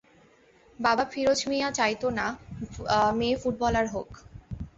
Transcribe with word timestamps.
বাবা 0.79 1.03
ফিরোজ 1.11 1.39
মিয়া 1.49 1.69
চাইত 1.71 2.03
না 2.17 2.27
মেয়ে 3.17 3.35
ফুটবলার 3.41 3.87
হোক। 3.87 4.09